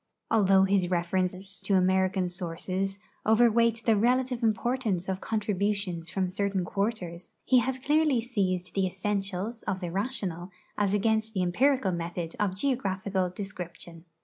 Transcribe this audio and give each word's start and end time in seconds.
Although 0.31 0.63
his 0.63 0.89
references 0.89 1.59
to 1.59 1.75
American 1.75 2.27
sources 2.27 2.99
overweight 3.23 3.83
the 3.85 3.95
relative 3.95 4.41
importance 4.41 5.07
of 5.07 5.21
contributions 5.21 6.09
from 6.09 6.27
certain 6.27 6.65
quarters, 6.65 7.35
he 7.45 7.59
has 7.59 7.77
clearly 7.77 8.19
seized 8.19 8.73
the 8.73 8.87
essentials 8.87 9.61
of 9.67 9.79
the 9.79 9.91
rational 9.91 10.49
as 10.75 10.95
against 10.95 11.35
the 11.35 11.43
empirical 11.43 11.91
method 11.91 12.35
of 12.39 12.55
geographical 12.55 13.29
description. 13.29 14.05